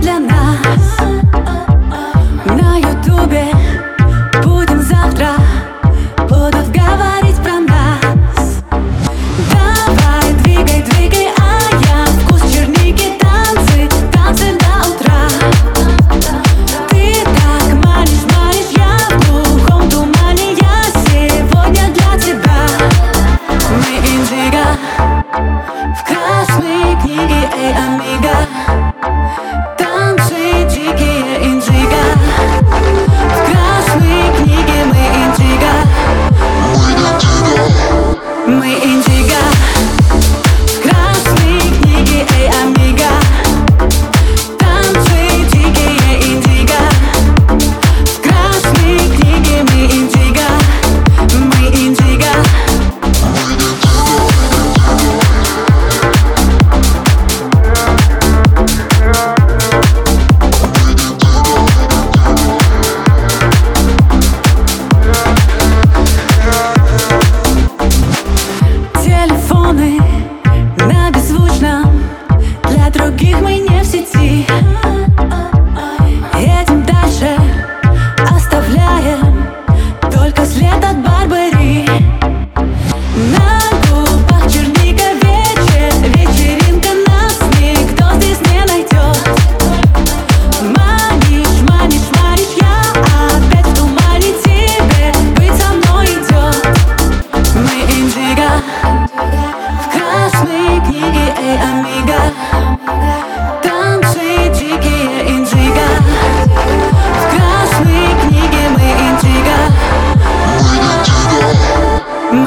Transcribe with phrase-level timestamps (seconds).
[0.00, 0.98] для нас.
[2.46, 3.46] На ютубе
[4.44, 5.30] будем завтра
[6.28, 8.62] Будут говорить про нас.
[9.50, 15.28] Давай, двигай, двигай, а я Вкус черники, танцы, танцы до утра.
[16.90, 22.60] Ты так манишь, манишь, я в глухом тумане Я сегодня для тебя.
[23.70, 24.64] Мы индиго
[25.96, 28.87] в красные книги, эй, амиго.
[38.48, 39.07] Мы индивидуальны.
[73.98, 74.87] entity.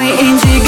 [0.00, 0.59] Мой индик